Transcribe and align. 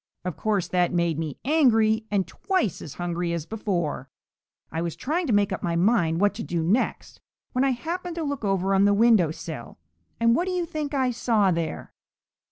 Of 0.25 0.35
course 0.35 0.67
that 0.69 0.91
made 0.91 1.19
me 1.19 1.37
angry, 1.45 2.07
and 2.09 2.25
twice 2.25 2.81
as 2.81 2.95
hungry 2.95 3.33
as 3.33 3.45
before. 3.45 4.09
I 4.71 4.81
was 4.81 4.95
trying 4.95 5.27
to 5.27 5.31
make 5.31 5.53
up 5.53 5.61
my 5.61 5.75
mind 5.75 6.19
what 6.19 6.33
to 6.33 6.43
do 6.43 6.63
next 6.63 7.21
when 7.51 7.63
I 7.63 7.69
happened 7.69 8.15
to 8.15 8.23
look 8.23 8.43
over 8.43 8.73
on 8.73 8.85
the 8.85 8.95
window 8.95 9.29
sill, 9.29 9.77
and 10.19 10.35
what 10.35 10.45
do 10.45 10.51
you 10.53 10.65
think 10.65 10.95
I 10.95 11.11
saw 11.11 11.51
there?" 11.51 11.93